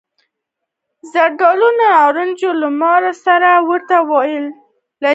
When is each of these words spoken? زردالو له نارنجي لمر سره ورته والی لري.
زردالو 1.11 1.69
له 1.77 1.87
نارنجي 1.95 2.49
لمر 2.61 3.03
سره 3.25 3.51
ورته 3.69 3.97
والی 4.09 4.39
لري. 4.45 5.09